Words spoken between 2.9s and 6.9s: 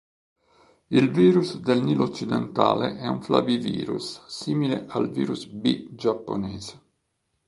è un flavivirus simile al virus B giapponese.